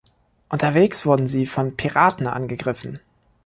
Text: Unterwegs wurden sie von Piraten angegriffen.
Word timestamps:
Unterwegs 0.49 1.05
wurden 1.05 1.27
sie 1.27 1.45
von 1.45 1.75
Piraten 1.77 2.25
angegriffen. 2.25 2.99